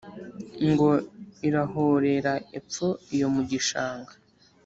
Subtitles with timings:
[0.69, 0.89] Ngo:
[1.47, 4.11] "Irarohera epfo iyo mu gishanga!